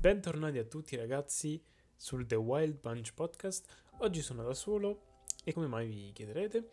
[0.00, 1.62] Bentornati a tutti ragazzi
[1.94, 3.90] sul The Wild Bunch Podcast.
[3.98, 6.70] Oggi sono da solo e come mai vi chiederete?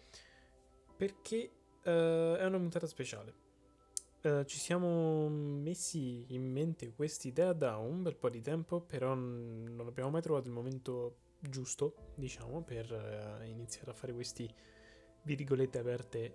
[0.96, 1.52] Perché
[1.84, 1.90] uh,
[2.38, 3.34] è una puntata speciale.
[4.24, 9.84] Uh, ci siamo messi in mente quest'idea da un bel po' di tempo, però non
[9.86, 14.50] abbiamo mai trovato il momento giusto, diciamo, per uh, iniziare a fare questi
[15.24, 16.32] virgolette aperte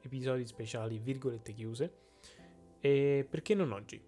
[0.00, 1.92] episodi speciali, virgolette chiuse.
[2.78, 4.00] E perché non oggi?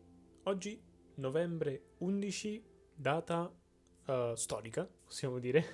[0.45, 3.53] Oggi, novembre 11, data
[4.07, 5.65] uh, storica, possiamo dire.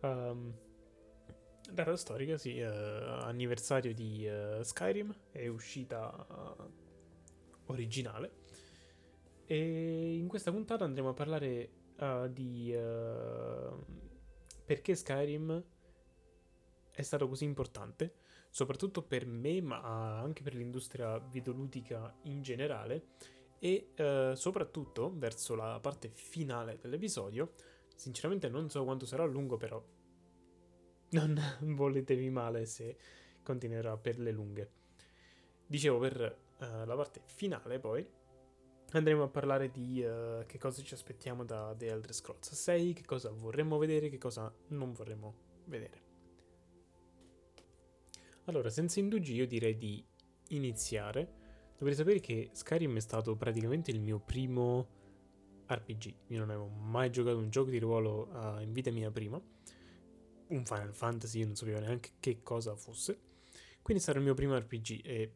[0.00, 0.52] um,
[1.70, 6.26] data storica, sì, uh, anniversario di uh, Skyrim, è uscita
[7.66, 8.42] originale.
[9.46, 11.82] E in questa puntata andremo a parlare
[12.30, 12.74] di
[14.64, 15.62] perché Skyrim
[16.90, 18.14] è stato così importante,
[18.50, 23.08] soprattutto per me, ma anche per l'industria videoludica in generale,
[23.58, 27.52] e eh, soprattutto verso la parte finale dell'episodio.
[27.94, 29.82] Sinceramente non so quanto sarà lungo, però
[31.10, 32.96] non voletevi male se
[33.42, 34.70] continuerà per le lunghe.
[35.66, 36.20] Dicevo, per
[36.58, 38.06] eh, la parte finale poi
[38.92, 43.04] andremo a parlare di uh, che cosa ci aspettiamo da The Elder Scrolls 6, che
[43.04, 46.02] cosa vorremmo vedere, che cosa non vorremmo vedere.
[48.44, 50.04] Allora, senza indugi io direi di
[50.48, 51.42] iniziare.
[51.76, 54.86] Dovrei sapere che Skyrim è stato praticamente il mio primo
[55.66, 56.14] RPG.
[56.28, 59.40] Io non avevo mai giocato un gioco di ruolo uh, in vita mia prima.
[60.46, 63.18] Un Final Fantasy, io non sapevo neanche che cosa fosse.
[63.82, 65.32] Quindi sarà il mio primo RPG e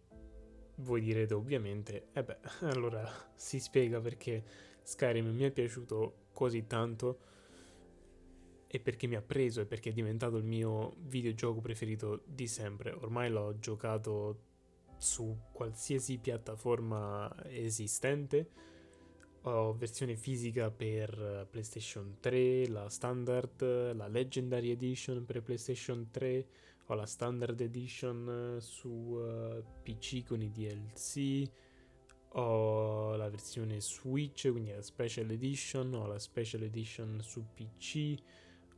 [0.77, 2.39] voi direte ovviamente, e eh beh,
[2.71, 4.43] allora si spiega perché
[4.83, 7.19] Skyrim mi è piaciuto così tanto
[8.67, 12.93] e perché mi ha preso e perché è diventato il mio videogioco preferito di sempre.
[12.93, 14.48] Ormai l'ho giocato
[14.99, 18.51] su qualsiasi piattaforma esistente.
[19.43, 26.47] Ho versione fisica per PlayStation 3, la Standard, la Legendary Edition per PlayStation 3,
[26.87, 31.49] ho la Standard Edition su uh, PC con i DLC,
[32.33, 38.17] ho la versione Switch, quindi la Special Edition, ho la Special Edition su PC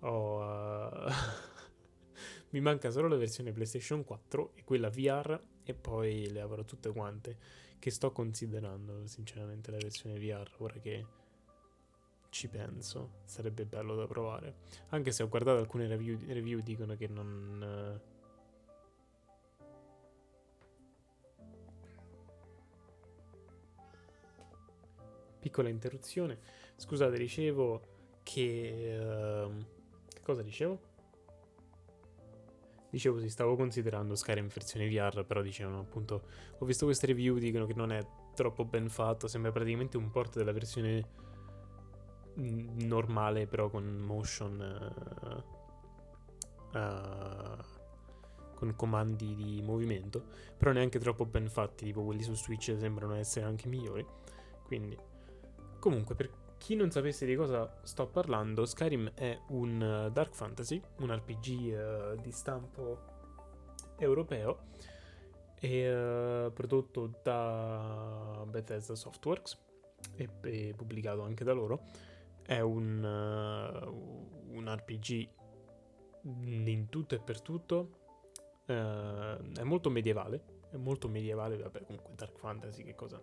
[0.00, 1.10] ho, uh,
[2.50, 6.90] mi manca solo la versione PlayStation 4 e quella VR e poi le avrò tutte
[6.90, 7.36] quante
[7.78, 11.06] che sto considerando sinceramente la versione VR ora che
[12.28, 14.54] ci penso sarebbe bello da provare
[14.90, 18.00] anche se ho guardato alcune review, review dicono che non
[25.40, 26.38] piccola interruzione
[26.76, 29.78] scusate dicevo che uh,
[30.30, 30.89] Cosa dicevo?
[32.90, 36.22] Dicevo, sì, stavo considerando Skyrim versione VR, però dicevano appunto,
[36.58, 40.36] ho visto queste review, dicono che non è troppo ben fatto, sembra praticamente un port
[40.36, 41.04] della versione
[42.34, 45.42] normale, però con motion...
[46.72, 47.78] Uh, uh,
[48.60, 50.22] con comandi di movimento,
[50.58, 54.04] però neanche troppo ben fatti, tipo quelli su Switch sembrano essere anche migliori.
[54.66, 54.94] Quindi,
[55.78, 60.80] comunque, per chi non sapesse di cosa sto parlando, Skyrim è un uh, dark fantasy,
[60.98, 62.98] un RPG uh, eh, di stampo
[63.96, 64.66] europeo
[65.58, 69.58] e uh, prodotto da Bethesda Softworks
[70.16, 71.80] e, e, pubblicato anche da loro.
[72.42, 75.28] È un, un RPG
[76.22, 78.00] in tutto e per tutto.
[78.66, 80.58] è molto medievale.
[80.70, 83.20] È molto medievale, vabbè, comunque dark fantasy, che cosa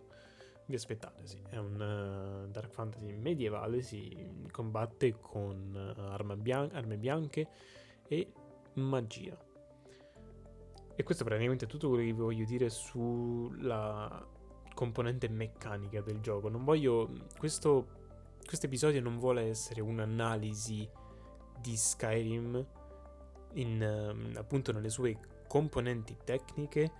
[0.67, 1.41] vi aspettate, sì.
[1.49, 7.47] È un uh, dark fantasy medievale, si combatte con uh, bian- armi bianche
[8.07, 8.31] e
[8.73, 9.37] magia.
[10.95, 14.25] E questo è praticamente tutto quello che vi voglio dire sulla
[14.73, 16.49] componente meccanica del gioco.
[16.49, 17.09] Non voglio.
[17.37, 17.87] Questo
[18.61, 20.89] episodio non vuole essere un'analisi
[21.59, 22.65] di Skyrim
[23.53, 25.17] in, uh, appunto nelle sue
[25.47, 26.91] componenti tecniche,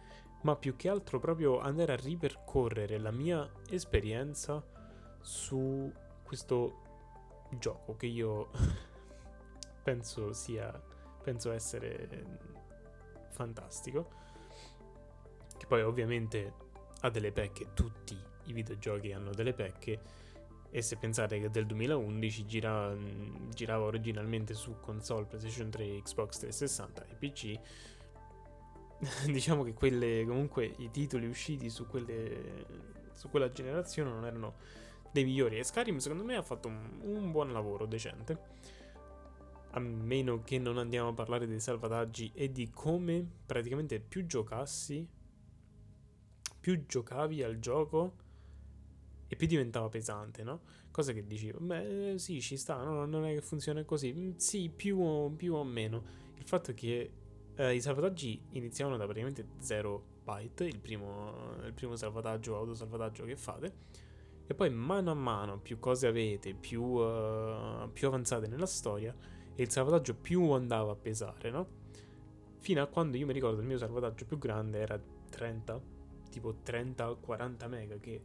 [0.41, 4.63] ma più che altro proprio andare a ripercorrere la mia esperienza
[5.21, 5.91] su
[6.23, 6.81] questo
[7.57, 8.49] gioco che io
[9.83, 10.71] penso sia
[11.23, 12.25] penso essere
[13.29, 14.09] fantastico
[15.57, 16.53] che poi ovviamente
[17.01, 20.25] ha delle pecche tutti i videogiochi hanno delle pecche
[20.69, 22.95] e se pensate che del 2011 gira,
[23.53, 27.59] girava originalmente su console PlayStation 3, Xbox 360 e PC
[29.31, 32.65] diciamo che quelle, comunque i titoli usciti su, quelle,
[33.13, 34.55] su quella generazione non erano
[35.11, 35.57] dei migliori.
[35.57, 38.55] E Skyrim secondo me ha fatto un, un buon lavoro, decente.
[39.71, 45.07] A meno che non andiamo a parlare dei salvataggi e di come praticamente più giocassi,
[46.59, 48.25] più giocavi al gioco,
[49.27, 50.61] e più diventava pesante, no?
[50.89, 53.05] Cosa che dicevo, beh sì ci sta, no?
[53.05, 56.25] non è che funziona così, mm, sì più o, più o meno.
[56.37, 57.11] Il fatto è che
[57.57, 63.35] eh, i salvataggi iniziavano da praticamente 0 byte, il primo, il primo salvataggio, autosalvataggio che
[63.35, 63.73] fate,
[64.45, 69.15] e poi mano a mano più cose avete, più, uh, più avanzate nella storia,
[69.55, 71.67] e il salvataggio più andava a pesare, no?
[72.59, 75.81] Fino a quando io mi ricordo il mio salvataggio più grande era 30,
[76.29, 78.21] tipo 30-40 mega, che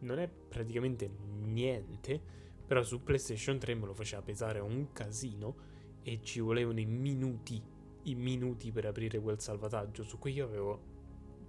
[0.00, 1.08] non è praticamente
[1.42, 2.20] niente,
[2.66, 5.70] però su PlayStation 3 me lo faceva pesare un casino
[6.02, 7.62] e ci volevano i minuti,
[8.04, 10.80] i minuti per aprire quel salvataggio, su cui io avevo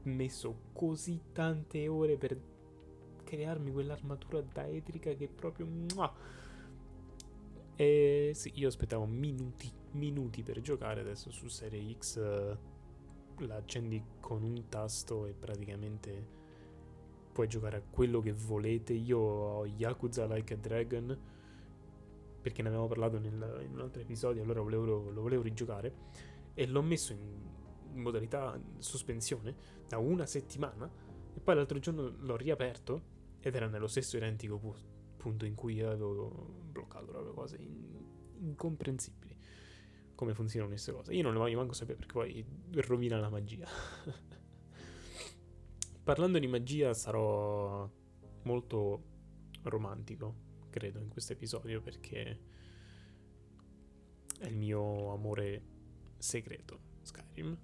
[0.04, 2.38] messo così tante ore per
[3.24, 5.68] crearmi quell'armatura daedrica che proprio...
[7.76, 14.02] E sì, io aspettavo minuti, minuti per giocare, adesso su Serie X uh, la accendi
[14.20, 16.42] con un tasto e praticamente
[17.32, 18.94] puoi giocare a quello che volete.
[18.94, 21.20] Io ho Yakuza Like a Dragon
[22.44, 25.94] perché ne avevamo parlato nel, in un altro episodio, allora volevo, lo volevo rigiocare
[26.54, 27.52] e l'ho messo in,
[27.94, 29.56] modalità sospensione
[29.88, 30.92] da una settimana
[31.34, 34.76] e poi l'altro giorno l'ho riaperto ed era nello stesso identico pu-
[35.18, 38.02] punto in cui avevo bloccato proprio cose in-
[38.40, 39.38] incomprensibili
[40.16, 41.14] come funzionano queste cose.
[41.14, 42.46] Io non le voglio manco sapere perché poi
[42.82, 43.68] rovina la magia.
[46.04, 47.90] Parlando di magia sarò
[48.44, 49.04] molto
[49.64, 50.36] romantico,
[50.70, 52.40] credo, in questo episodio perché
[54.40, 55.73] è il mio amore
[56.24, 57.58] segreto, Skyrim.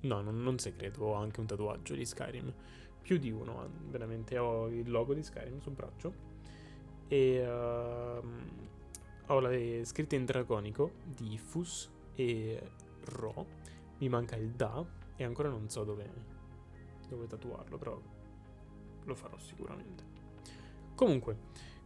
[0.00, 2.52] No, non, non segreto, ho anche un tatuaggio di Skyrim.
[3.02, 4.38] Più di uno, veramente.
[4.38, 6.34] Ho il logo di Skyrim sul braccio.
[7.08, 8.22] E uh,
[9.26, 12.70] ho le scritte in draconico di Fus e
[13.04, 13.46] Ro.
[13.98, 14.84] Mi manca il Da
[15.14, 16.34] e ancora non so dove
[17.08, 18.00] dove tatuarlo, però
[19.04, 20.02] lo farò sicuramente.
[20.94, 21.36] Comunque,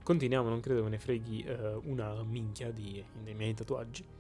[0.03, 4.19] continuiamo, non credo me ne freghi uh, una minchia di, dei miei tatuaggi.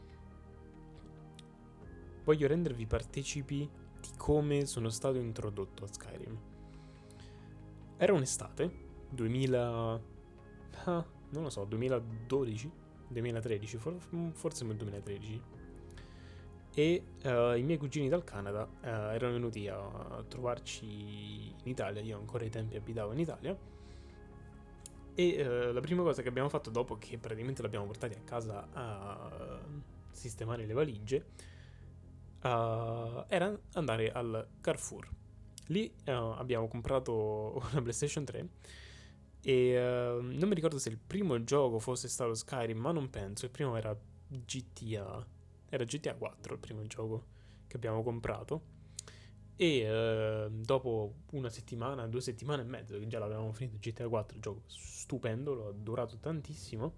[2.24, 3.68] Voglio rendervi partecipi
[4.00, 6.38] di come sono stato introdotto a Skyrim.
[7.96, 8.70] Era un'estate,
[9.10, 10.00] 2000...
[10.84, 12.70] Ah, non lo so, 2012?
[13.08, 13.78] 2013,
[14.32, 15.42] forse nel 2013
[16.72, 22.16] e uh, i miei cugini dal Canada uh, erano venuti a trovarci in Italia, io
[22.16, 23.58] ancora ai tempi abitavo in Italia
[25.14, 28.68] e uh, la prima cosa che abbiamo fatto dopo che praticamente l'abbiamo portati a casa
[28.72, 29.60] a
[30.12, 31.26] sistemare le valigie
[32.42, 35.08] era andare al Carrefour.
[35.66, 38.48] Lì abbiamo comprato una PlayStation 3
[39.42, 43.50] e non mi ricordo se il primo gioco fosse stato Skyrim, ma non penso, il
[43.50, 43.96] primo era
[44.28, 45.26] GTA
[45.70, 47.24] era GTA 4 il primo gioco
[47.66, 48.78] che abbiamo comprato.
[49.56, 54.38] E eh, dopo una settimana, due settimane e mezzo che già l'avevamo finito GTA 4,
[54.40, 56.94] gioco stupendo, l'ho adorato tantissimo.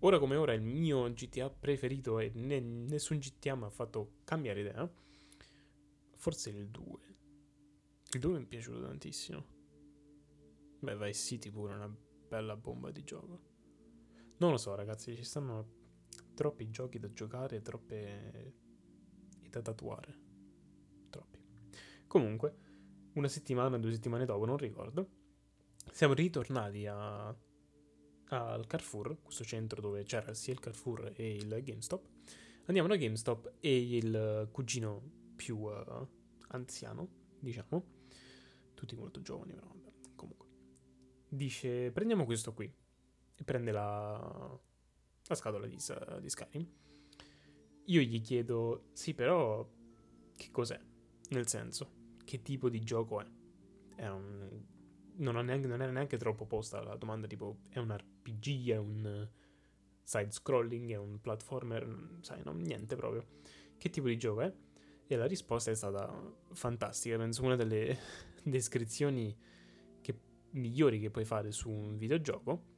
[0.00, 4.60] Ora come ora il mio GTA preferito e ne- nessun GTA mi ha fatto cambiare
[4.60, 4.88] idea.
[6.14, 6.98] Forse il 2.
[8.12, 9.44] Il 2 mi è piaciuto tantissimo.
[10.80, 11.92] Beh, Vice City pure una
[12.28, 13.40] bella bomba di gioco.
[14.36, 15.76] Non lo so, ragazzi, ci stanno
[16.34, 18.54] troppi giochi da giocare, troppe...
[19.42, 20.18] e da tatuare.
[21.10, 21.38] Troppi.
[22.06, 22.56] Comunque,
[23.14, 25.08] una settimana, due settimane dopo, non ricordo,
[25.90, 27.36] siamo ritornati a...
[28.30, 32.06] al Carrefour, questo centro dove c'era sia il Carrefour e il GameStop.
[32.66, 35.02] Andiamo da GameStop e il cugino
[35.36, 36.06] più uh,
[36.48, 37.08] anziano,
[37.38, 37.84] diciamo,
[38.74, 40.46] tutti molto giovani, però vabbè, comunque,
[41.28, 42.70] dice prendiamo questo qui
[43.34, 44.60] e prende la,
[45.24, 45.78] la scatola di,
[46.20, 46.68] di Skyrim.
[47.84, 49.66] Io gli chiedo, sì, però
[50.36, 50.78] che cos'è?
[51.30, 51.90] Nel senso,
[52.24, 53.26] che tipo di gioco è?
[53.94, 54.76] È un...
[55.16, 57.90] Non, neanche, non era neanche troppo posta la domanda, tipo, è un
[58.30, 59.28] RPG, è un
[60.02, 63.26] side scrolling, è un platformer, sai, no, niente proprio.
[63.76, 64.52] Che tipo di gioco è?
[65.06, 66.10] E la risposta è stata
[66.52, 67.98] fantastica, penso una delle
[68.42, 69.36] descrizioni
[70.00, 70.18] che,
[70.50, 72.76] migliori che puoi fare su un videogioco.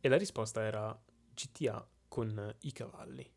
[0.00, 1.00] E la risposta era
[1.34, 3.30] GTA con i cavalli.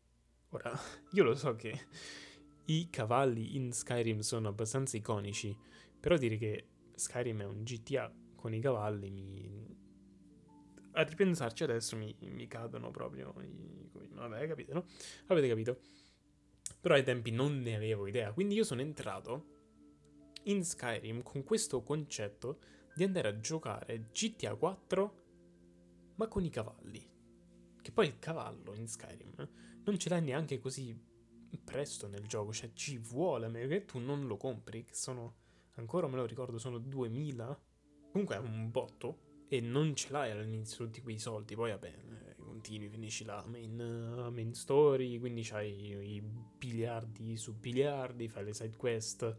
[0.50, 0.72] Ora,
[1.12, 1.86] io lo so che
[2.66, 5.56] i cavalli in Skyrim sono abbastanza iconici,
[5.98, 9.85] però dire che Skyrim è un GTA con i cavalli mi...
[10.96, 13.90] A ripensarci adesso mi, mi cadono proprio i...
[14.12, 14.86] Vabbè, capite, no?
[15.26, 15.80] Avete capito?
[16.80, 19.54] Però ai tempi non ne avevo idea, quindi io sono entrato
[20.44, 22.58] in Skyrim con questo concetto
[22.94, 25.24] di andare a giocare GTA 4
[26.16, 27.14] ma con i cavalli.
[27.82, 29.48] Che poi il cavallo in Skyrim
[29.84, 30.98] non ce l'hai neanche così
[31.62, 35.34] presto nel gioco, cioè ci vuole, a meno che tu non lo compri, che sono,
[35.74, 37.60] ancora me lo ricordo, sono 2000.
[38.12, 42.34] Comunque è un botto, e non ce l'hai all'inizio tutti quei soldi, poi vabbè, eh,
[42.36, 48.54] continui, finisci la main, uh, main story, quindi c'hai i biliardi su biliardi, fai le
[48.54, 49.36] side quest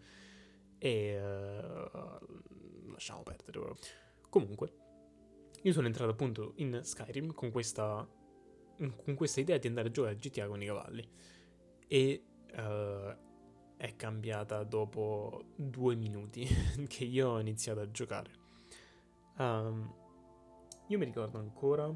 [0.77, 3.75] e uh, lasciamo perdere.
[4.29, 4.73] Comunque,
[5.63, 8.07] io sono entrato appunto in Skyrim con questa,
[8.77, 11.09] con questa idea di andare a giocare a GTA con i cavalli
[11.87, 12.23] e
[12.55, 13.25] uh,
[13.75, 16.47] è cambiata dopo due minuti
[16.87, 18.46] che io ho iniziato a giocare.
[19.37, 19.93] Um,
[20.87, 21.93] io mi ricordo ancora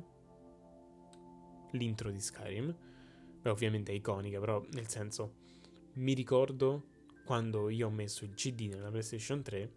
[1.72, 2.76] l'intro di Skyrim.
[3.42, 5.36] Beh, ovviamente è iconica, però nel senso
[5.94, 6.90] mi ricordo
[7.26, 9.74] quando io ho messo il CD nella PlayStation 3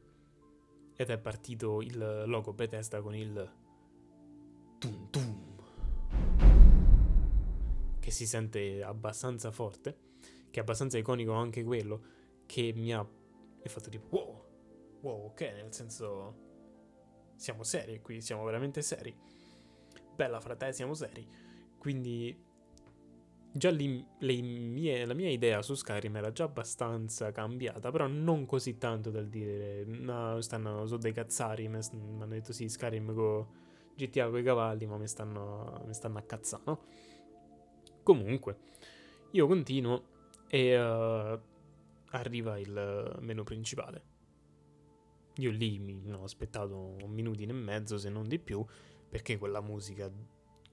[0.97, 3.53] ed è partito il logo Bethesda con il
[4.79, 5.53] tum tum
[8.05, 9.97] che si sente abbastanza forte,
[10.51, 12.03] che è abbastanza iconico anche quello,
[12.45, 13.03] che mi ha
[13.65, 14.45] fatto tipo wow,
[15.01, 16.44] wow, ok, nel senso
[17.37, 19.15] siamo seri qui, siamo veramente seri.
[20.15, 21.27] Bella frate, siamo seri.
[21.79, 22.37] Quindi
[23.57, 28.79] già lì mie, la mia idea su Skyrim era già abbastanza cambiata, però non così
[28.79, 33.47] tanto dal dire no, stanno su dei cazzari, mi hanno detto sì, Skyrim con
[33.97, 36.81] GTA con i cavalli, ma mi stanno, mi stanno a cazzare, no?
[38.03, 38.59] Comunque,
[39.31, 40.03] io continuo
[40.49, 41.41] e uh,
[42.11, 44.14] arriva il menu principale.
[45.39, 48.65] Io lì mi ho aspettato un minutino e mezzo, se non di più,
[49.09, 50.11] perché quella musica,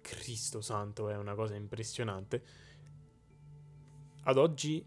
[0.01, 2.43] Cristo santo, è una cosa impressionante.
[4.23, 4.85] Ad oggi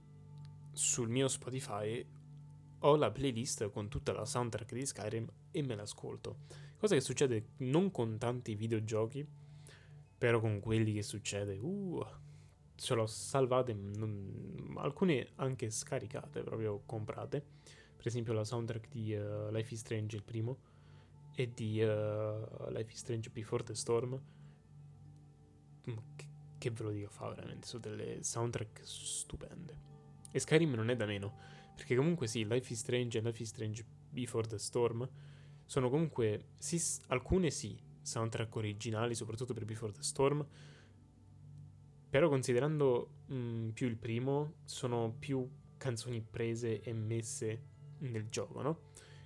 [0.72, 2.06] sul mio Spotify
[2.80, 6.38] ho la playlist con tutta la soundtrack di Skyrim e me l'ascolto.
[6.76, 9.26] Cosa che succede non con tanti videogiochi,
[10.16, 12.04] però con quelli che succede, uh,
[12.76, 19.50] ce l'ho salvate, non, alcune anche scaricate, proprio comprate per esempio la soundtrack di uh,
[19.50, 20.58] Life is Strange, il primo,
[21.34, 24.20] e di uh, Life is Strange Before the Storm.
[26.14, 26.26] Che,
[26.58, 29.78] che ve lo dico, fa veramente, sono delle soundtrack stupende.
[30.30, 31.34] E Skyrim non è da meno,
[31.74, 35.08] perché comunque sì, Life is Strange e Life is Strange Before the Storm
[35.64, 40.46] sono comunque, sì, alcune sì, soundtrack originali, soprattutto per Before the Storm,
[42.10, 47.72] però considerando mh, mm, più il primo, sono più canzoni prese e messe
[48.10, 48.78] nel gioco, no?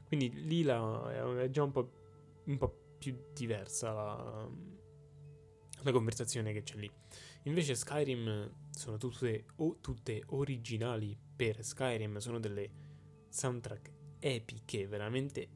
[0.04, 1.92] Quindi lì la, è già un po',
[2.44, 4.48] un po più diversa la,
[5.82, 6.90] la, conversazione che c'è lì.
[7.42, 12.70] Invece Skyrim sono tutte, o, tutte originali per Skyrim, sono delle
[13.28, 15.48] soundtrack epiche, veramente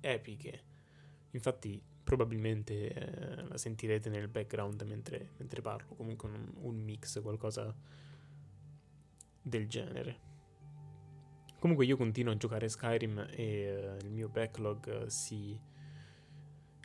[0.00, 0.64] epiche.
[1.32, 7.74] Infatti probabilmente eh, la sentirete nel background mentre, mentre parlo, comunque un, un mix, qualcosa
[9.42, 10.27] del genere.
[11.58, 15.58] Comunque io continuo a giocare Skyrim e uh, il mio backlog si...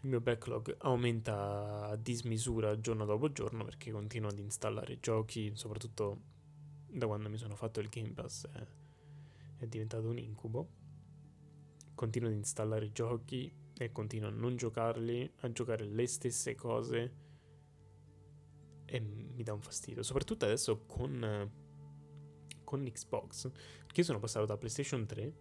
[0.02, 6.20] Il mio backlog aumenta a dismisura giorno dopo giorno perché continuo ad installare giochi, soprattutto
[6.88, 8.68] da quando mi sono fatto il Game Pass è,
[9.60, 10.68] è diventato un incubo.
[11.96, 17.14] Continuo ad installare giochi e continuo a non giocarli, a giocare le stesse cose
[18.86, 20.04] e mi dà un fastidio.
[20.04, 21.52] Soprattutto adesso con
[22.74, 23.52] con Xbox,
[23.86, 25.32] perché sono passato da PlayStation 3,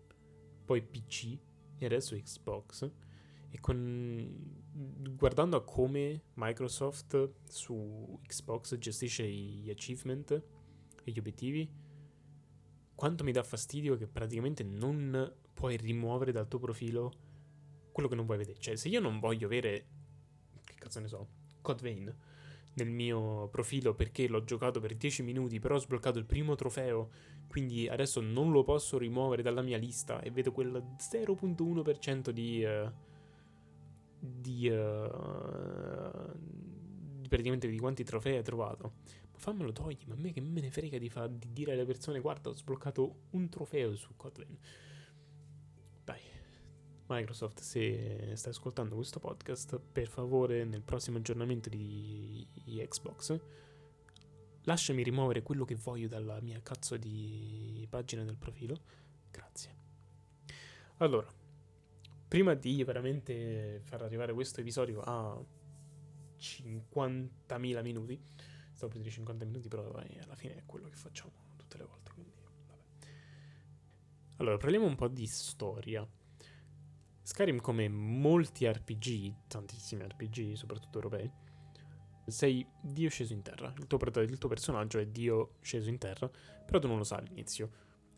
[0.66, 1.38] poi PC
[1.78, 2.90] e adesso Xbox,
[3.48, 4.62] e con,
[5.16, 11.70] guardando a come Microsoft su Xbox gestisce gli achievement e gli obiettivi,
[12.94, 17.12] quanto mi dà fastidio che praticamente non puoi rimuovere dal tuo profilo
[17.92, 18.58] quello che non vuoi vedere.
[18.58, 19.86] Cioè, se io non voglio avere,
[20.64, 21.28] che cazzo ne so,
[21.62, 22.14] Code Vein
[22.74, 27.10] nel mio profilo perché l'ho giocato per 10 minuti, però ho sbloccato il primo trofeo,
[27.48, 32.64] quindi adesso non lo posso rimuovere dalla mia lista e vedo quel 0.1% di...
[32.64, 33.10] Uh,
[34.24, 36.30] di, uh,
[37.28, 38.92] praticamente di quanti trofei hai trovato.
[39.32, 41.84] Ma fammelo togli, ma a me che me ne frega di, fa, di dire alle
[41.84, 44.56] persone guarda ho sbloccato un trofeo su Kotlin.
[47.14, 52.46] Microsoft, se stai ascoltando questo podcast, per favore nel prossimo aggiornamento di
[52.88, 53.38] Xbox
[54.64, 58.76] lasciami rimuovere quello che voglio dalla mia cazzo di pagina del profilo.
[59.30, 59.74] Grazie.
[60.98, 61.26] Allora,
[62.28, 65.38] prima di veramente far arrivare questo episodio a
[66.38, 68.20] 50.000 minuti,
[68.72, 72.10] stavo per dire 50 minuti, però alla fine è quello che facciamo tutte le volte,
[72.12, 72.80] quindi vabbè.
[74.36, 76.08] Allora, parliamo un po' di storia.
[77.22, 81.30] Skyrim, come molti RPG, tantissimi RPG, soprattutto europei,
[82.26, 83.72] sei Dio sceso in terra.
[83.78, 86.28] Il tuo, il tuo, personaggio è Dio sceso in terra,
[86.64, 87.70] però tu non lo sai all'inizio.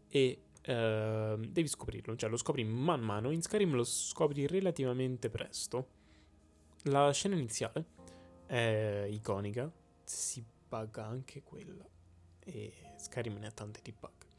[0.08, 3.30] E uh, devi scoprirlo, cioè lo scopri man mano.
[3.30, 5.88] In Skyrim lo scopri relativamente presto.
[6.84, 7.86] la scena iniziale
[8.46, 9.70] è iconica,
[10.02, 11.86] si bugga anche quella
[12.40, 14.33] e Skyrim ne ha tante di bug.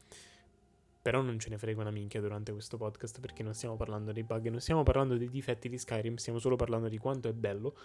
[1.06, 4.24] Però non ce ne frega una minchia durante questo podcast perché non stiamo parlando dei
[4.24, 7.76] bug, non stiamo parlando dei difetti di Skyrim, stiamo solo parlando di quanto è bello.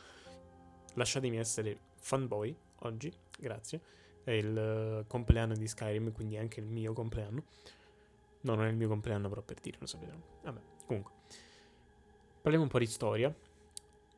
[0.95, 3.79] Lasciatemi essere fanboy oggi, grazie.
[4.23, 7.43] È il eh, compleanno di Skyrim, quindi anche il mio compleanno.
[8.41, 10.13] No, non è il mio compleanno, però per dire, lo sapete.
[10.41, 11.11] Vabbè, comunque.
[12.41, 13.31] Parliamo un po' di storia.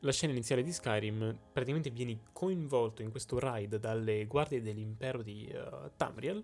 [0.00, 5.54] La scena iniziale di Skyrim, praticamente vieni coinvolto in questo raid dalle guardie dell'impero di
[5.54, 6.42] uh, Tamriel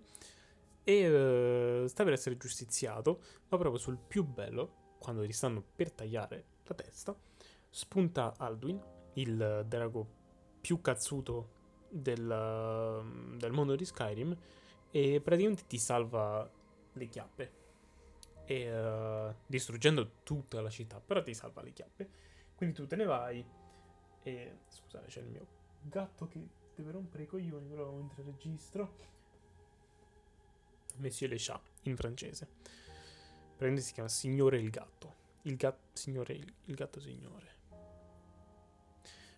[0.84, 5.92] e uh, sta per essere giustiziato, ma proprio sul più bello, quando ti stanno per
[5.92, 7.16] tagliare la testa,
[7.68, 8.80] spunta Alduin,
[9.14, 10.18] il drago
[10.60, 11.58] più cazzuto
[11.88, 14.36] del, del mondo di Skyrim,
[14.90, 16.50] e praticamente ti salva
[16.92, 17.58] le chiappe.
[18.44, 22.10] E, uh, distruggendo tutta la città, però ti salva le chiappe.
[22.56, 23.44] Quindi tu te ne vai
[24.22, 24.58] e...
[24.66, 25.46] Scusate, c'è il mio
[25.82, 26.44] gatto che
[26.74, 29.18] deve rompere i coglioni, però mentre registro.
[30.96, 32.48] Monsieur le chat, in francese.
[33.56, 35.14] Prende si chiama Signore il gatto.
[35.42, 37.48] Il gatto, signore, il, il gatto signore.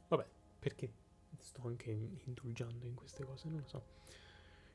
[0.09, 0.27] Vabbè,
[0.59, 0.93] perché
[1.39, 1.91] sto anche
[2.25, 3.85] indulgendo in queste cose, non lo so.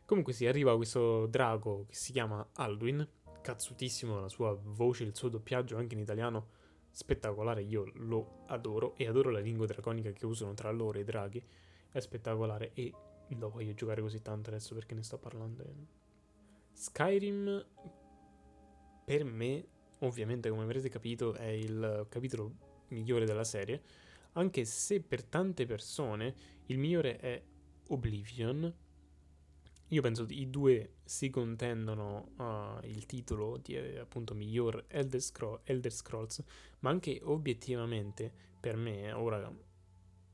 [0.05, 3.05] Comunque si sì, arriva questo drago che si chiama Alduin,
[3.41, 6.55] cazzutissimo la sua voce, il suo doppiaggio anche in italiano
[6.91, 11.43] spettacolare, io lo adoro e adoro la lingua draconica che usano tra loro i draghi,
[11.91, 12.91] è spettacolare e
[13.29, 15.63] lo voglio giocare così tanto adesso perché ne sto parlando.
[16.77, 17.65] Skyrim
[19.03, 19.67] per me,
[19.99, 23.81] ovviamente come avrete capito, è il capitolo migliore della serie,
[24.33, 26.35] anche se per tante persone
[26.67, 27.43] il migliore è
[27.87, 28.71] Oblivion.
[29.87, 35.21] Io penso che i due si contendono uh, il titolo di eh, appunto miglior Elder,
[35.21, 36.43] Scroll, Elder Scrolls,
[36.79, 39.51] ma anche obiettivamente per me, ora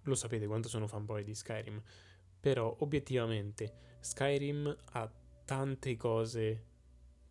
[0.02, 1.82] lo sapete quanto sono fanboy di Skyrim,
[2.38, 5.10] però obiettivamente Skyrim ha
[5.46, 6.66] tante cose,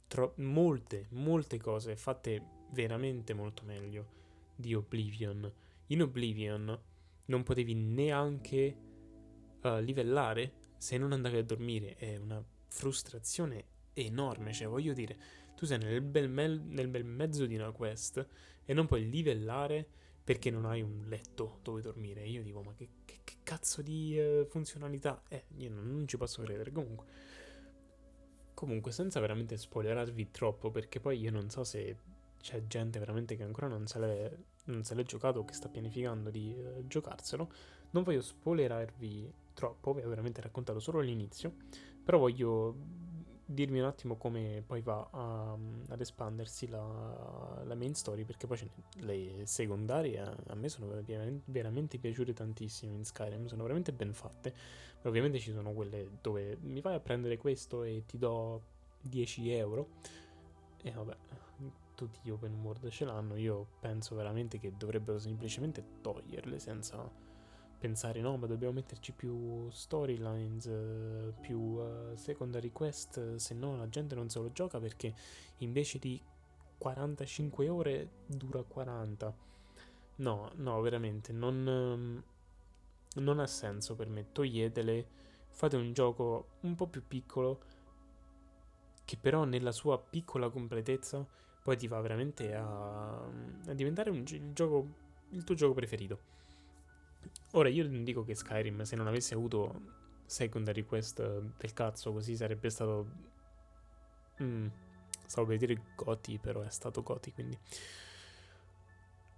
[0.07, 4.21] tro- molte, molte cose fatte veramente molto meglio
[4.55, 5.51] di Oblivion.
[5.89, 6.81] In Oblivion
[7.27, 8.77] non potevi neanche
[9.63, 11.97] uh, livellare se non andavi a dormire.
[11.97, 15.17] È una frustrazione enorme, cioè voglio dire,
[15.55, 18.27] tu sei nel bel, me- nel bel mezzo di una quest
[18.65, 19.87] e non puoi livellare
[20.25, 22.27] perché non hai un letto dove dormire.
[22.27, 25.43] Io dico, ma che, che, che cazzo di uh, funzionalità è?
[25.57, 26.71] Io non, non, ci posso credere.
[26.71, 27.07] Comunque,
[28.63, 31.97] comunque, senza veramente spoilerarvi troppo, perché poi io non so se
[32.41, 34.33] c'è gente veramente che ancora non se l'è,
[34.67, 37.51] non se l'è giocato o che sta pianificando di uh, giocarselo.
[37.91, 41.55] Non voglio spoilerarvi troppo, vi ho veramente raccontato solo l'inizio,
[42.05, 42.77] però voglio
[43.53, 45.53] dirmi un attimo come poi va a,
[45.89, 48.59] ad espandersi la, la, main story, perché poi
[49.01, 50.89] le secondarie a, me sono
[51.45, 54.55] veramente, piaciute tantissimo in Skyrim, sono veramente ben fatte,
[55.03, 58.63] ma ovviamente ci sono quelle dove mi vai a prendere questo e ti do
[59.03, 59.89] 10 euro,
[60.83, 61.17] e vabbè,
[61.95, 67.31] tutti gli open world ce l'hanno, io penso veramente che dovrebbero semplicemente toglierle senza
[67.83, 70.71] pensare no, ma dobbiamo metterci più storylines,
[71.41, 75.13] più uh, secondary quest, se no la gente non se lo gioca perché
[75.59, 76.23] invece di
[76.79, 79.37] 45 ore dura 40.
[80.15, 82.23] No, no, veramente, non, um,
[83.21, 84.31] non ha senso per me.
[84.31, 85.07] Toglietele,
[85.49, 87.63] fate un gioco un po' più piccolo
[89.05, 91.27] che però nella sua piccola completezza
[91.65, 93.25] poi ti va veramente a,
[93.67, 94.87] a diventare un, il, gioco,
[95.31, 96.31] il tuo gioco preferito.
[97.53, 101.23] Ora io non dico che Skyrim se non avesse avuto secondary quest
[101.59, 103.07] del cazzo così sarebbe stato...
[104.43, 104.67] Mm,
[105.27, 107.59] stavo per dire Goti, però è stato Goti, quindi...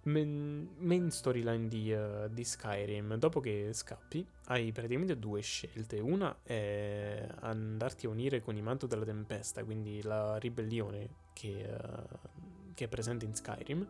[0.03, 5.99] Main, main storyline di, uh, di, Skyrim, dopo che scappi, hai praticamente due scelte.
[5.99, 12.73] Una è andarti a unire con i Manto della Tempesta, quindi la ribellione che, uh,
[12.75, 13.87] che è presente in Skyrim,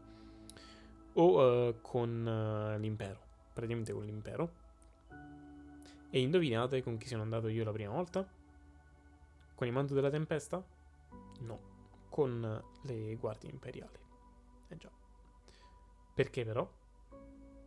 [1.16, 3.25] o uh, con l'impero
[3.56, 4.64] praticamente con l'impero.
[6.10, 8.28] E indovinate con chi sono andato io la prima volta?
[9.56, 10.62] Con i manto della tempesta?
[11.40, 11.60] No,
[12.10, 13.98] con le guardie imperiali.
[14.68, 14.92] Eh già.
[16.14, 16.70] Perché però?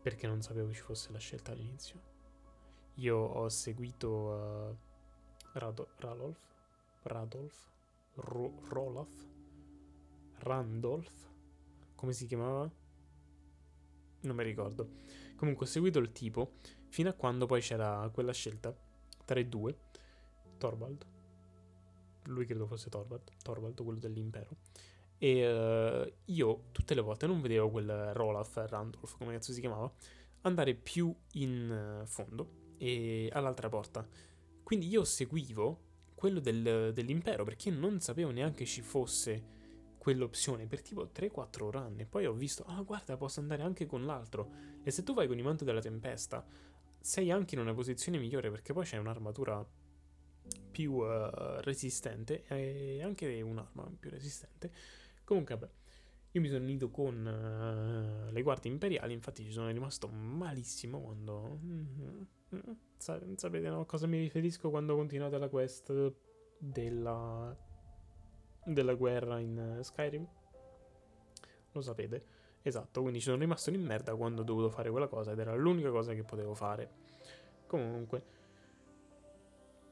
[0.02, 2.00] Perché non sapevo ci fosse la scelta all'inizio.
[2.96, 4.76] Io ho seguito uh,
[5.54, 6.38] Rado- Radolf,
[7.04, 7.68] Radolf,
[8.14, 9.26] Ro- Rolaf,
[10.40, 11.28] Randolph,
[11.94, 12.70] come si chiamava?
[14.20, 14.88] Non mi ricordo.
[15.36, 16.54] Comunque ho seguito il tipo
[16.88, 18.74] fino a quando poi c'era quella scelta
[19.24, 19.76] tra i due,
[20.58, 21.06] Torvald.
[22.24, 24.56] Lui credo fosse Torvald, Torvald, quello dell'impero.
[25.18, 29.92] E uh, io tutte le volte non vedevo quel Rolaf Randolph, come cazzo si chiamava,
[30.42, 34.06] andare più in fondo e all'altra porta.
[34.62, 39.56] Quindi io seguivo quello del, dell'impero perché non sapevo neanche ci fosse
[40.08, 44.06] quell'opzione per tipo 3-4 run e poi ho visto, ah guarda posso andare anche con
[44.06, 44.50] l'altro
[44.82, 46.42] e se tu vai con i manto della tempesta
[46.98, 49.62] sei anche in una posizione migliore perché poi c'è un'armatura
[50.70, 54.72] più uh, resistente e anche un'arma più resistente.
[55.24, 55.70] Comunque, vabbè,
[56.32, 61.60] io mi sono unito con uh, le guardie imperiali, infatti ci sono rimasto malissimo quando...
[61.62, 62.22] Mm-hmm,
[62.54, 66.14] mm-hmm, sapete no, a cosa mi riferisco quando continuate la quest
[66.58, 67.54] della,
[68.68, 70.26] della guerra in Skyrim?
[71.72, 72.36] Lo sapete.
[72.62, 75.54] Esatto, quindi ci sono rimasto in merda quando ho dovuto fare quella cosa ed era
[75.54, 76.90] l'unica cosa che potevo fare.
[77.66, 78.22] Comunque,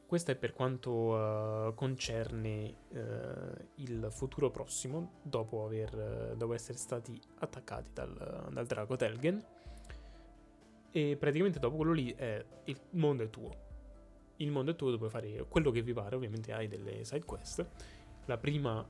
[0.07, 6.79] questo è per quanto uh, concerne uh, il futuro prossimo, dopo, aver, uh, dopo essere
[6.79, 9.45] stati attaccati dal, dal drago Telgen.
[10.91, 13.65] E praticamente dopo quello lì è il mondo è tuo.
[14.37, 17.25] Il mondo è tuo, tu puoi fare quello che vi pare, ovviamente hai delle side
[17.25, 17.67] quest.
[18.27, 18.85] La prima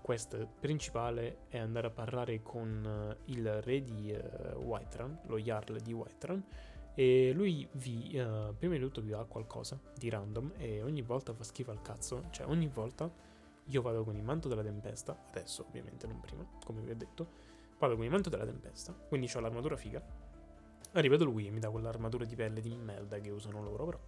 [0.00, 4.16] quest principale è andare a parlare con il re di
[4.54, 6.44] Whiterun, lo Jarl di Whiterun,
[6.94, 11.32] e lui vi, uh, prima di tutto vi dà qualcosa di random e ogni volta
[11.32, 12.24] fa schifo al cazzo.
[12.30, 13.08] Cioè ogni volta
[13.66, 17.28] io vado con il manto della tempesta, adesso ovviamente non prima, come vi ho detto,
[17.78, 20.04] vado con il manto della tempesta, quindi ho l'armatura figa.
[20.92, 24.00] Arriva da lui e mi dà quell'armatura di pelle di merda che usano loro, però.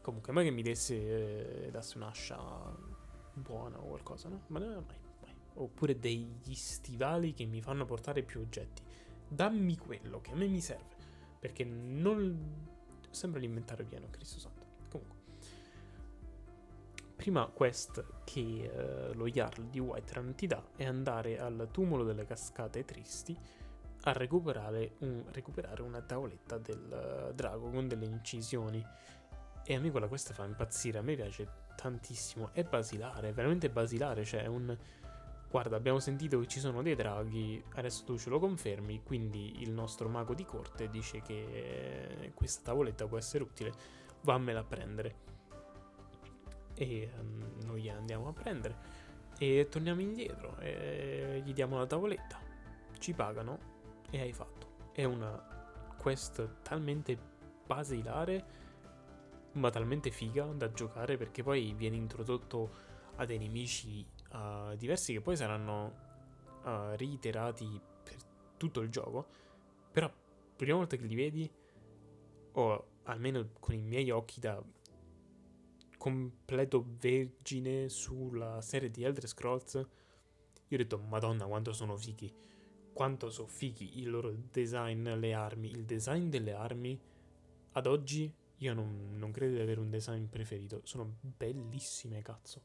[0.00, 2.94] Comunque, mai che mi desse, eh, dasse un'ascia
[3.36, 4.42] buona o qualcosa, no?
[4.48, 5.34] Ma no, mai, mai.
[5.54, 8.82] Oppure degli stivali che mi fanno portare più oggetti.
[9.28, 10.94] Dammi quello che a me mi serve.
[11.38, 12.64] Perché non...
[13.10, 14.66] Sembra l'inventario pieno, Cristo Santo.
[14.90, 15.16] Comunque.
[17.14, 22.26] Prima quest che uh, lo Jarl di Whiterun ti dà è andare al tumulo delle
[22.26, 23.36] cascate tristi
[24.02, 28.84] a recuperare, un, recuperare una tavoletta del uh, drago con delle incisioni.
[29.64, 32.50] E a me quella questa fa impazzire, a me piace tantissimo.
[32.52, 34.76] È basilare, è veramente basilare, cioè è un
[35.48, 39.70] Guarda, abbiamo sentito che ci sono dei draghi, adesso tu ce lo confermi, quindi il
[39.70, 43.72] nostro mago di corte dice che questa tavoletta può essere utile,
[44.22, 45.14] vammela a prendere.
[46.74, 48.76] E um, noi andiamo a prendere
[49.38, 52.38] e torniamo indietro e gli diamo la tavoletta,
[52.98, 53.58] ci pagano
[54.10, 54.90] e hai fatto.
[54.92, 57.16] È una quest talmente
[57.64, 58.44] basilare,
[59.56, 62.84] ma talmente figa da giocare perché poi viene introdotto
[63.16, 65.94] a dei nemici uh, diversi che poi saranno
[66.62, 68.16] uh, reiterati per
[68.56, 69.26] tutto il gioco.
[69.90, 70.12] Però,
[70.56, 71.50] prima volta che li vedi,
[72.52, 74.62] o almeno con i miei occhi da
[75.96, 82.32] completo vergine sulla serie di Elder Scrolls, io ho detto, madonna, quanto sono fighi.
[82.92, 85.70] Quanto sono fighi il loro design, le armi.
[85.70, 86.98] Il design delle armi,
[87.72, 90.80] ad oggi, io non, non credo di avere un design preferito.
[90.84, 92.62] Sono bellissime, cazzo.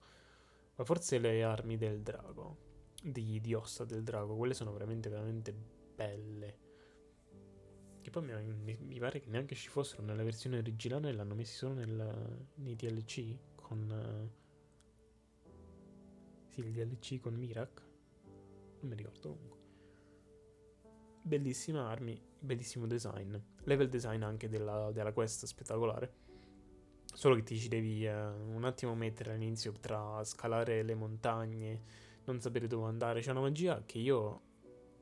[0.75, 2.57] Ma forse le armi del drago,
[3.03, 6.69] di, di ossa del drago, quelle sono veramente, veramente belle.
[8.01, 11.73] Che poi mi, mi, pare che neanche ci fossero nella versione originale, l'hanno messi solo
[11.73, 14.29] nel, nei DLC con...
[16.47, 17.81] Sì, il DLC con Mirak.
[18.79, 19.59] Non mi ricordo comunque.
[21.21, 23.35] Bellissime armi, bellissimo design.
[23.63, 26.29] Level design anche della, della quest spettacolare.
[27.13, 31.81] Solo che ti ci devi eh, un attimo mettere all'inizio tra scalare le montagne,
[32.25, 33.21] non sapere dove andare.
[33.21, 34.41] C'è una magia che io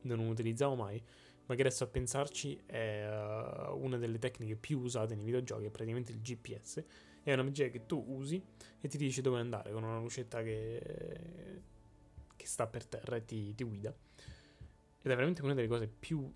[0.01, 1.01] non utilizzavo mai,
[1.45, 5.69] ma che adesso a pensarci è uh, una delle tecniche più usate nei videogiochi, è
[5.69, 6.83] praticamente il GPS.
[7.23, 8.43] È una magia che tu usi
[8.81, 11.61] e ti dice dove andare con una lucetta che,
[12.35, 13.89] che sta per terra e ti, ti guida.
[13.89, 16.31] Ed è veramente una delle cose più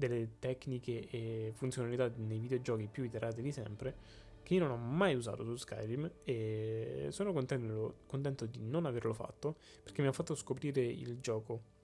[0.00, 3.94] delle tecniche e funzionalità nei videogiochi più iterate di sempre
[4.42, 9.12] che io non ho mai usato su Skyrim e sono contento, contento di non averlo
[9.12, 11.78] fatto perché mi ha fatto scoprire il gioco.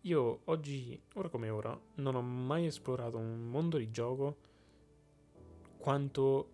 [0.00, 4.36] Io oggi, ora come ora, non ho mai esplorato un mondo di gioco
[5.78, 6.50] quanto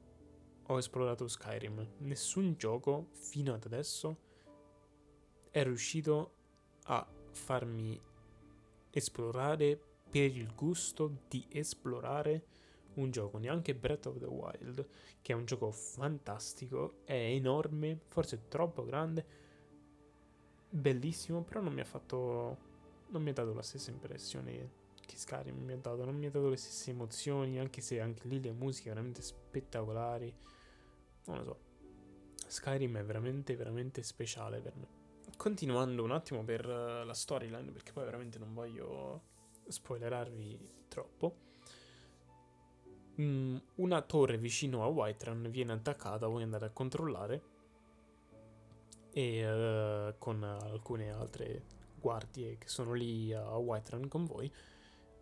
[0.66, 1.87] ho esplorato Skyrim.
[1.98, 4.16] Nessun gioco fino ad adesso
[5.50, 6.33] è riuscito
[6.85, 7.98] a farmi
[8.90, 12.46] esplorare per il gusto di esplorare
[12.94, 14.86] un gioco, neanche Breath of the Wild,
[15.22, 19.24] che è un gioco fantastico, è enorme, forse troppo grande,
[20.68, 22.56] bellissimo, però non mi ha fatto...
[23.08, 26.30] non mi ha dato la stessa impressione che Skyrim mi ha dato, non mi ha
[26.30, 30.32] dato le stesse emozioni, anche se anche lì le musiche veramente spettacolari,
[31.26, 31.58] non lo so.
[32.46, 34.98] Skyrim è veramente, veramente speciale per me.
[35.36, 39.22] Continuando un attimo per uh, la storyline, perché poi veramente non voglio
[39.68, 41.36] spoilerarvi troppo,
[43.20, 47.42] mm, una torre vicino a Whiterun viene attaccata, voi andate a controllare.
[49.12, 51.64] E uh, con alcune altre
[51.98, 54.50] guardie che sono lì a Whiterun con voi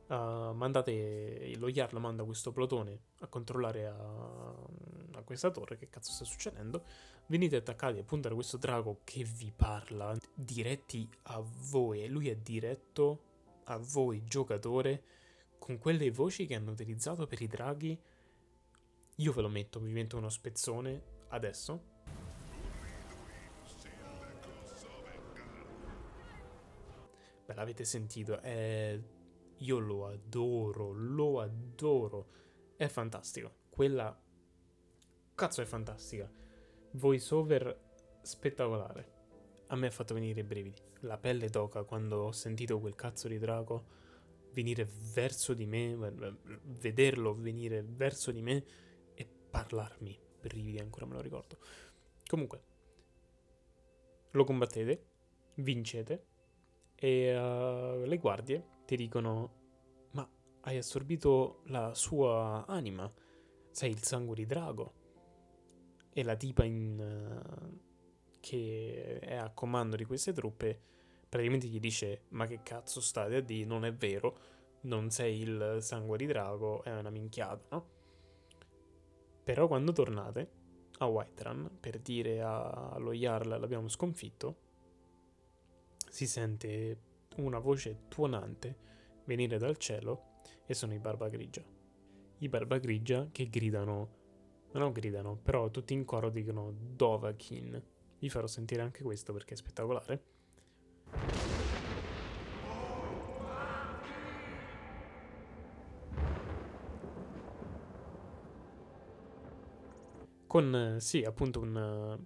[0.08, 6.12] Uh, mandate lo Jarl manda questo plotone a controllare a, a, questa torre che cazzo
[6.12, 6.82] sta succedendo.
[7.26, 12.08] Venite attaccati appunto da questo drago che vi parla diretti a voi.
[12.08, 13.24] Lui è diretto
[13.70, 15.02] a voi giocatore
[15.58, 18.00] con quelle voci che hanno utilizzato per i draghi
[19.16, 21.96] io ve lo metto vi metto uno spezzone adesso
[27.44, 29.00] Beh, l'avete sentito, è
[29.60, 32.26] io lo adoro, lo adoro.
[32.76, 33.54] È fantastico.
[33.70, 34.16] Quella...
[35.34, 36.30] Cazzo è fantastica.
[36.92, 37.80] Voice over
[38.22, 39.17] spettacolare.
[39.68, 40.80] A me ha fatto venire i brividi.
[41.00, 43.96] La pelle d'oca quando ho sentito quel cazzo di drago
[44.52, 45.96] venire verso di me,
[46.64, 48.64] vederlo venire verso di me
[49.14, 50.18] e parlarmi.
[50.40, 51.58] Brividi, ancora me lo ricordo.
[52.26, 52.62] Comunque,
[54.30, 55.06] lo combattete,
[55.54, 56.26] vincete
[56.94, 59.54] e uh, le guardie ti dicono
[60.12, 60.28] ma
[60.62, 63.10] hai assorbito la sua anima,
[63.70, 64.94] sei il sangue di drago.
[66.12, 67.87] E la tipa in, uh,
[68.40, 70.80] che è a comando di queste truppe
[71.28, 74.38] praticamente gli dice ma che cazzo state a dire, non è vero,
[74.82, 77.86] non sei il sangue di drago, è una minchiata, no?
[79.44, 80.50] Però quando tornate
[80.98, 84.56] a Whiterun per dire allo Jarl l'abbiamo sconfitto,
[86.08, 87.00] si sente
[87.36, 88.76] una voce tuonante
[89.24, 91.62] venire dal cielo e sono i Barba Grigia.
[92.38, 94.16] I Barba Grigia che gridano,
[94.72, 97.82] non gridano, però tutti in coro dicono Dovahkiin.
[98.18, 100.22] Vi farò sentire anche questo perché è spettacolare.
[110.46, 112.18] Con, sì, appunto un,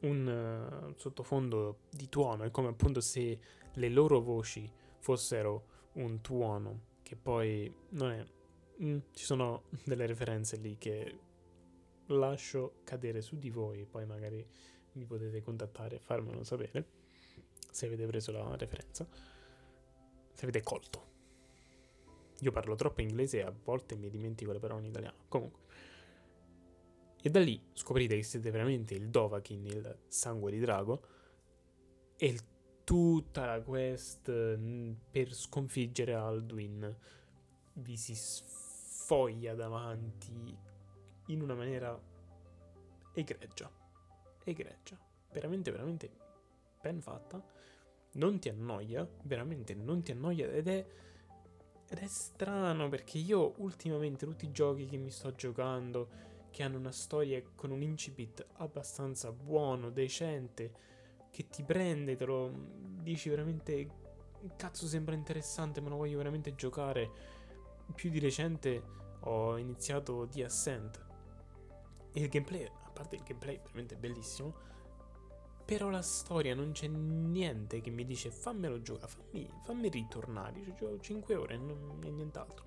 [0.00, 3.38] un uh, sottofondo di tuono, è come appunto se
[3.72, 8.24] le loro voci fossero un tuono, che poi non è...
[8.82, 11.18] Mm, ci sono delle referenze lì che
[12.08, 14.46] lascio cadere su di voi, poi magari
[14.94, 17.02] mi potete contattare e farmelo sapere
[17.70, 19.06] se avete preso la referenza,
[20.32, 21.12] se avete colto.
[22.40, 25.16] Io parlo troppo inglese e a volte mi dimentico le parole in italiano.
[25.28, 25.62] Comunque.
[27.22, 31.06] E da lì scoprite che siete veramente il Dovahkiin, il sangue di drago,
[32.16, 32.40] e il
[32.84, 36.96] tutta la quest mm, per sconfiggere Alduin
[37.74, 40.56] vi si sfoglia davanti
[41.28, 41.98] in una maniera
[43.14, 43.83] egregia.
[44.44, 44.98] Egregia.
[45.32, 46.10] Veramente, veramente
[46.80, 47.42] ben fatta.
[48.12, 50.86] Non ti annoia, veramente non ti annoia ed è...
[51.86, 56.08] Ed è strano perché io ultimamente tutti i giochi che mi sto giocando,
[56.50, 60.72] che hanno una storia con un incipit abbastanza buono, decente,
[61.30, 62.50] che ti prende, te lo
[63.02, 63.86] dici veramente,
[64.56, 67.10] cazzo sembra interessante, me lo voglio veramente giocare.
[67.94, 68.82] Più di recente
[69.20, 71.04] ho iniziato The Ascent.
[72.12, 74.72] E il gameplay, parte il gameplay, è veramente bellissimo.
[75.64, 80.62] Però la storia non c'è niente che mi dice fammelo giocare, fammi, fammi ritornare.
[80.62, 82.64] Cioè, gioco 5 ore e, nient'altro.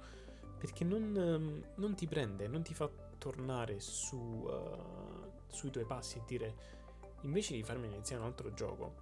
[0.58, 6.22] Perché non, non, ti prende, non ti fa tornare su, uh, sui tuoi passi e
[6.26, 6.56] dire
[7.22, 8.96] invece di farmi iniziare un altro gioco,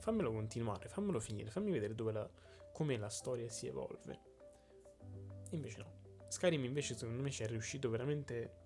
[0.00, 2.28] fammelo continuare, fammelo finire, fammi vedere la,
[2.72, 4.18] come la storia si evolve.
[5.50, 6.02] Invece no.
[6.28, 8.63] Skyrim invece secondo me ci è riuscito veramente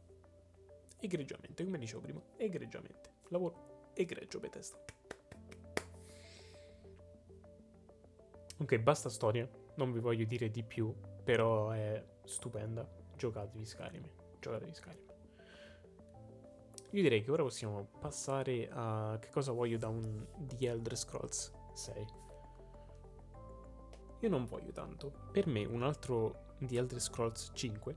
[1.00, 3.10] egregiamente, come dicevo prima, egregiamente.
[3.28, 4.78] Lavoro egregio Bethesda.
[8.60, 12.88] Ok, basta storia, non vi voglio dire di più, però è stupenda.
[13.16, 14.08] Giocatevi Skyrim,
[14.40, 15.06] giocatevi Skyrim.
[16.92, 21.52] Io direi che ora possiamo passare a che cosa voglio da un The Elder Scrolls
[21.74, 22.06] 6.
[24.20, 25.12] Io non voglio tanto.
[25.30, 27.96] Per me un altro The Elder Scrolls 5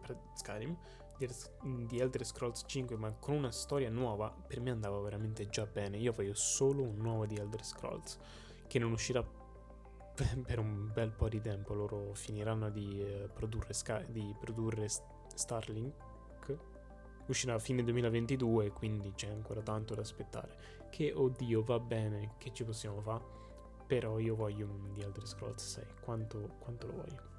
[0.00, 0.76] per Skyrim,
[1.16, 5.96] The Elder Scrolls 5 ma con una storia nuova, per me andava veramente già bene.
[5.96, 8.18] Io voglio solo un nuovo The Elder Scrolls
[8.66, 9.22] che non uscirà
[10.44, 11.74] per un bel po' di tempo.
[11.74, 14.88] Loro finiranno di uh, produrre, Sky, di produrre
[15.34, 15.92] Starlink
[17.26, 20.56] uscirà a fine 2022, quindi c'è ancora tanto da aspettare.
[20.90, 23.24] Che oddio, va bene, che ci possiamo fare?
[23.86, 27.32] Però io voglio un The Elder Scrolls 6, quanto, quanto lo voglio.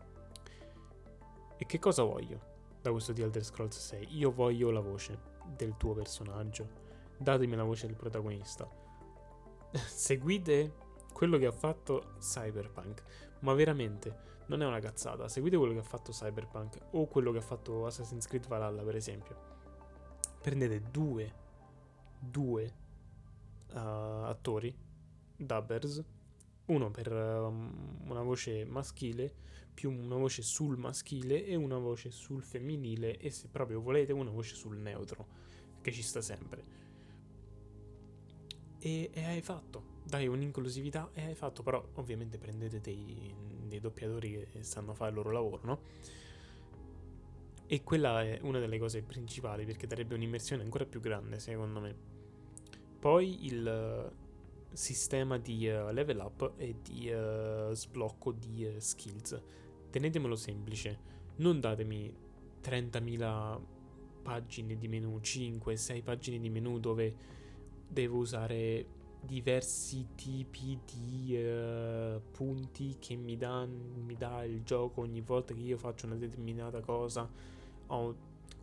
[1.57, 2.53] E che cosa voglio
[2.85, 4.15] da questo The Elder Scrolls 6?
[4.15, 5.19] Io voglio la voce
[5.55, 6.83] del tuo personaggio.
[7.17, 8.69] Datemi la voce del protagonista.
[9.73, 10.73] Seguite
[11.11, 13.03] quello che ha fatto Cyberpunk.
[13.39, 15.27] Ma veramente, non è una cazzata.
[15.27, 18.95] Seguite quello che ha fatto Cyberpunk o quello che ha fatto Assassin's Creed Valhalla, per
[18.95, 19.35] esempio.
[20.39, 21.33] Prendete due,
[22.19, 22.73] due
[23.73, 24.75] uh, attori,
[25.35, 26.03] dubbers,
[26.67, 29.31] uno per um, una voce maschile,
[29.73, 34.31] più una voce sul maschile e una voce sul femminile e se proprio volete una
[34.31, 35.27] voce sul neutro,
[35.81, 36.83] che ci sta sempre.
[38.79, 43.33] E, e hai fatto dai un'inclusività e hai fatto, però ovviamente prendete dei,
[43.67, 45.79] dei doppiatori che sanno fare il loro lavoro, no?
[47.67, 51.95] E quella è una delle cose principali perché darebbe un'immersione ancora più grande, secondo me.
[52.99, 54.11] Poi il
[54.75, 59.41] sistema di uh, level up e di uh, sblocco di uh, skills.
[59.89, 60.99] Tenetemelo semplice,
[61.37, 62.13] non datemi
[62.61, 63.59] 30.000
[64.21, 67.15] pagine di menu, 5-6 pagine di menu dove
[67.87, 68.85] devo usare
[69.21, 71.35] diversi tipi di
[72.31, 76.81] punti che mi dà, mi dà il gioco ogni volta che io faccio una determinata
[76.81, 77.27] cosa.
[77.87, 78.15] Ho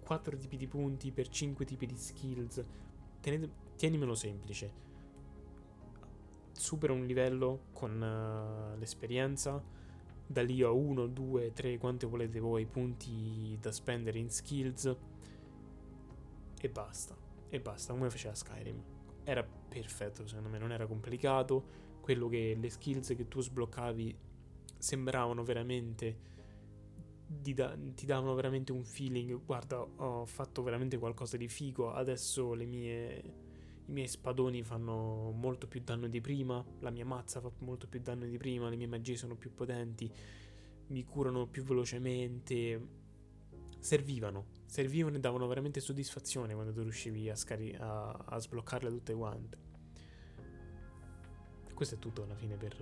[0.04, 2.62] 4 tipi di punti per 5 tipi di skills.
[3.20, 4.91] Tenete, tienimelo semplice.
[6.62, 9.62] Supero un livello con uh, l'esperienza.
[10.24, 14.96] Da lì ho 1, 2, 3, quante volete voi punti da spendere in skills.
[16.60, 17.16] E basta.
[17.48, 18.82] E basta, come faceva Skyrim
[19.24, 21.90] era perfetto, secondo me, non era complicato.
[22.00, 24.16] Quello che le skills che tu sbloccavi
[24.78, 26.30] sembravano veramente
[27.26, 33.16] da, ti davano veramente un feeling, guarda, ho fatto veramente qualcosa di figo, adesso mie,
[33.16, 33.51] i
[33.92, 38.24] miei spadoni fanno molto più danno di prima, la mia mazza fa molto più danno
[38.24, 40.10] di prima, le mie magie sono più potenti,
[40.88, 43.00] mi curano più velocemente,
[43.78, 49.14] servivano, servivano e davano veramente soddisfazione quando tu riuscivi a, scari- a, a sbloccarle tutte
[49.14, 49.58] quante.
[51.74, 52.76] questo è tutto alla fine per,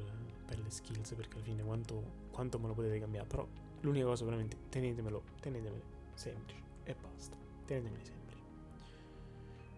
[0.45, 3.27] per, le skills, perché alla fine quanto, quanto me lo potete cambiare.
[3.27, 3.49] Però
[3.81, 5.83] l'unica cosa veramente, tenetemelo, tenetemelo
[6.15, 7.37] semplice e basta.
[7.65, 8.20] Tenetemeli semplici.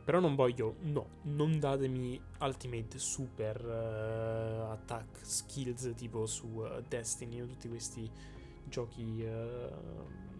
[0.04, 7.40] Però non voglio, no, non datemi ultimate super uh, attack skills tipo su uh, Destiny
[7.40, 8.10] o tutti questi
[8.64, 10.30] giochi uh,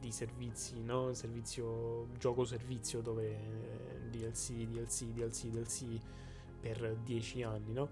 [0.00, 1.12] di servizi, no?
[1.12, 6.00] Servizio, gioco servizio dove DLC, DLC, DLC, DLC
[6.60, 7.88] per 10 anni, no?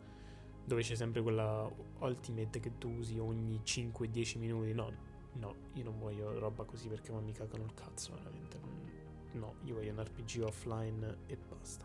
[0.64, 4.72] Dove c'è sempre quella ultimate che tu usi ogni 5-10 minuti.
[4.72, 4.92] No,
[5.34, 8.58] no, io non voglio roba così perché mi cagano il cazzo, veramente.
[9.32, 11.84] No, io voglio un RPG offline e basta.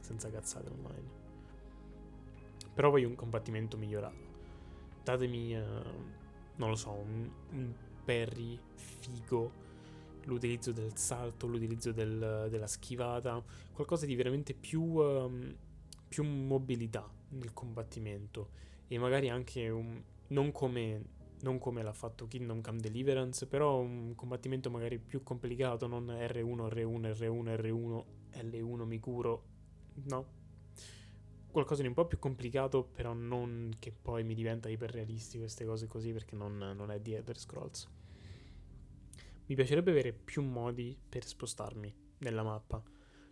[0.00, 1.18] Senza cazzate online.
[2.74, 4.28] Però voglio un combattimento migliorato.
[5.02, 5.62] Datemi, uh,
[6.56, 9.52] non lo so, un, un Perry, figo,
[10.24, 15.54] l'utilizzo del salto, l'utilizzo del, della schivata, qualcosa di veramente più, um,
[16.08, 18.50] più mobilità nel combattimento
[18.88, 21.02] e magari anche un, non, come,
[21.42, 26.68] non come l'ha fatto Kingdom Come Deliverance, però un combattimento magari più complicato, non R1,
[26.68, 29.44] R1, R1, R1, L1 mi curo,
[30.04, 30.26] no,
[31.50, 35.86] qualcosa di un po' più complicato, però non che poi mi diventa iperrealistico queste cose
[35.86, 37.88] così perché non, non è di Elder Scrolls.
[39.46, 42.80] Mi piacerebbe avere più modi per spostarmi nella mappa,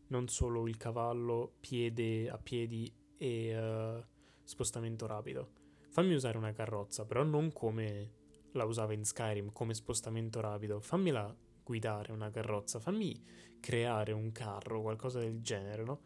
[0.08, 4.02] non solo il cavallo, piede a piedi e uh,
[4.42, 5.57] spostamento rapido.
[5.98, 8.12] Fammi usare una carrozza, però non come
[8.52, 10.78] la usava in Skyrim, come spostamento rapido.
[10.78, 13.20] Fammela guidare una carrozza, fammi
[13.58, 16.00] creare un carro, qualcosa del genere, no?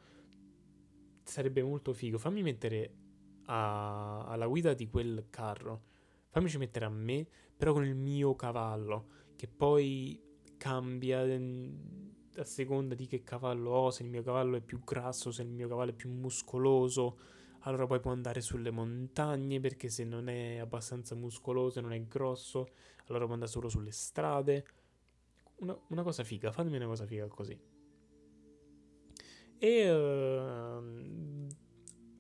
[1.25, 2.17] sarebbe molto figo.
[2.17, 2.95] Fammi mettere
[3.45, 5.83] a, alla guida di quel carro.
[6.31, 10.19] Fammici mettere a me, però con il mio cavallo, che poi
[10.57, 15.43] cambia a seconda di che cavallo ho, se il mio cavallo è più grasso, se
[15.43, 17.19] il mio cavallo è più muscoloso,
[17.63, 22.69] allora poi può andare sulle montagne, perché se non è abbastanza muscoloso non è grosso,
[23.07, 24.67] allora può andare solo sulle strade.
[25.57, 27.73] Una, una cosa figa, fatemi una cosa figa così
[29.63, 31.47] e uh,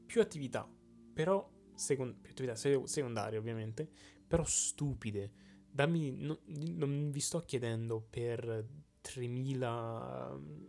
[0.06, 0.70] più attività,
[1.12, 3.90] però second- più attività secondarie ovviamente,
[4.28, 5.32] però stupide.
[5.68, 8.64] Dammi, no, non vi sto chiedendo per
[9.00, 10.68] 3000 ehm,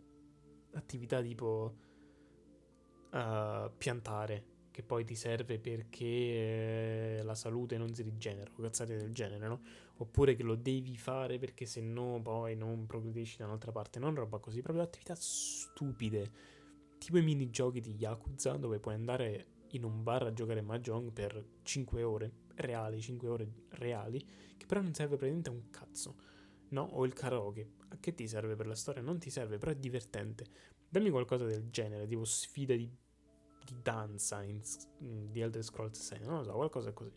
[0.72, 1.76] attività tipo
[3.12, 4.44] uh, piantare,
[4.74, 9.46] che poi ti serve perché eh, la salute non si rigenera, o cazzate del genere,
[9.46, 9.60] no?
[9.98, 14.16] Oppure che lo devi fare perché se no poi non progredisci da un'altra parte, non
[14.16, 16.28] roba così, proprio attività stupide
[16.98, 21.60] tipo i minigiochi di Yakuza dove puoi andare in un bar a giocare Mahjong per
[21.62, 24.18] 5 ore reali, 5 ore reali,
[24.56, 26.16] che però non serve praticamente un cazzo.
[26.70, 26.82] No?
[26.82, 27.74] O il karaoke.
[27.90, 29.02] A che ti serve per la storia?
[29.02, 30.46] Non ti serve, però è divertente.
[30.88, 32.90] Dammi qualcosa del genere, tipo sfida di,
[33.64, 34.60] di danza in,
[34.98, 37.12] in, di Elder Scrolls 6, non lo so, qualcosa così.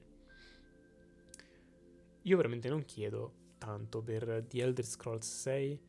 [2.22, 5.82] io veramente non chiedo tanto per The Elder Scrolls 6,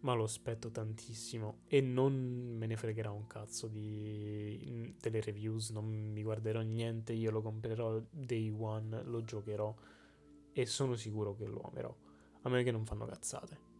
[0.00, 2.12] ma lo aspetto tantissimo e non
[2.58, 8.02] me ne fregherà un cazzo di, delle reviews, non mi guarderò niente, io lo comprerò
[8.10, 9.74] day one, lo giocherò
[10.52, 11.96] e sono sicuro che lo amerò,
[12.42, 13.72] a meno che non fanno cazzate.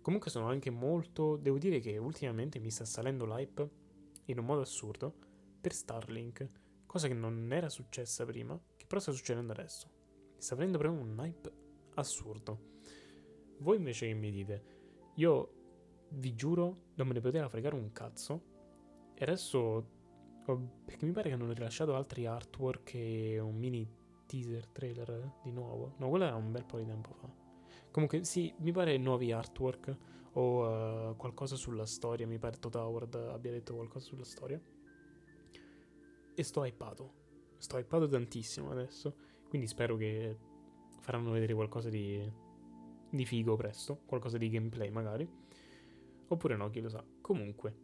[0.00, 3.70] Comunque sono anche molto, devo dire che ultimamente mi sta salendo l'hype
[4.26, 5.14] in un modo assurdo
[5.64, 6.46] per Starlink,
[6.84, 9.88] cosa che non era successa prima, che però sta succedendo adesso.
[10.36, 11.52] Sta prendendo proprio un hype
[11.94, 12.72] assurdo.
[13.60, 14.64] Voi invece che mi dite?
[15.14, 15.52] Io
[16.10, 18.42] vi giuro, non me ne poteva fregare un cazzo.
[19.14, 19.88] E adesso.
[20.84, 23.88] Perché mi pare che hanno rilasciato altri artwork e un mini
[24.26, 25.94] teaser trailer di nuovo.
[25.96, 27.32] No, quello era un bel po' di tempo fa.
[27.90, 29.96] Comunque, sì, mi pare nuovi artwork
[30.32, 32.26] o uh, qualcosa sulla storia.
[32.26, 34.60] Mi pare Todd Howard abbia detto qualcosa sulla storia.
[36.34, 37.12] E sto hypato.
[37.58, 39.14] Sto hypato tantissimo adesso.
[39.48, 40.36] Quindi spero che
[41.00, 42.30] faranno vedere qualcosa di,
[43.08, 44.00] di figo presto.
[44.06, 45.28] Qualcosa di gameplay magari.
[46.28, 47.04] Oppure no, chi lo sa.
[47.20, 47.76] Comunque,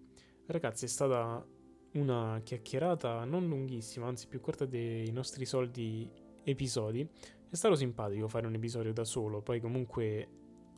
[0.46, 1.46] ragazzi, è stata
[1.92, 6.08] una chiacchierata non lunghissima, anzi più corta dei nostri soldi
[6.44, 7.08] episodi.
[7.48, 10.28] È stato simpatico fare un episodio da solo, poi comunque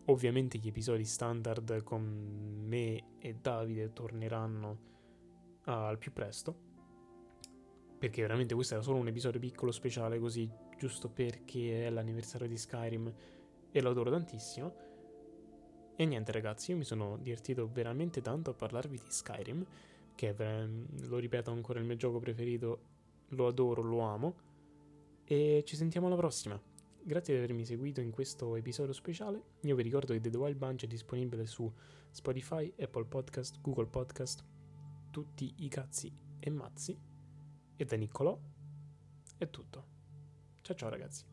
[0.07, 2.03] ovviamente gli episodi standard con
[2.67, 4.79] me e Davide torneranno
[5.65, 6.71] al più presto.
[8.03, 12.57] Perché veramente questo era solo un episodio piccolo speciale così, giusto perché è l'anniversario di
[12.57, 13.15] Skyrim
[13.71, 14.75] e lo adoro tantissimo.
[15.95, 19.65] E niente ragazzi, io mi sono divertito veramente tanto a parlarvi di Skyrim,
[20.17, 22.81] che è, lo ripeto ancora, il mio gioco preferito,
[23.29, 24.35] lo adoro, lo amo
[25.23, 26.61] e ci sentiamo alla prossima.
[27.05, 29.45] Grazie di avermi seguito in questo episodio speciale.
[29.61, 31.73] Io vi ricordo che The Wild Bunch è disponibile su
[32.11, 34.45] Spotify, Apple Podcast, Google Podcast,
[35.13, 37.12] tutti i cazzi e mazzi.
[37.77, 38.39] E da Niccolò
[39.39, 39.85] è tutto.
[40.61, 41.32] Ciao ciao ragazzi.